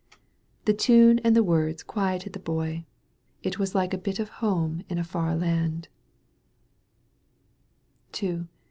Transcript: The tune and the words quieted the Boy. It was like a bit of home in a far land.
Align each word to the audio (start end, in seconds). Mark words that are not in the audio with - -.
The 0.65 0.73
tune 0.73 1.19
and 1.19 1.35
the 1.35 1.43
words 1.43 1.83
quieted 1.83 2.33
the 2.33 2.39
Boy. 2.39 2.85
It 3.43 3.59
was 3.59 3.75
like 3.75 3.93
a 3.93 3.99
bit 3.99 4.17
of 4.17 4.29
home 4.41 4.81
in 4.89 4.97
a 4.97 5.03
far 5.03 5.35
land. 5.35 5.89